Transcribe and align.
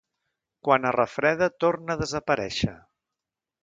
Quan 0.67 0.87
es 0.93 0.95
refreda, 0.95 1.51
torna 1.67 1.99
a 1.99 2.03
desaparèixer. 2.05 2.79